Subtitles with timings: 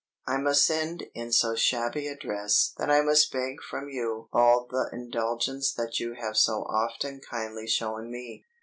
[0.25, 4.65] I must send in so shabby a dress that I must beg from you all
[4.67, 8.43] the indulgence that you have so often kindly shown me.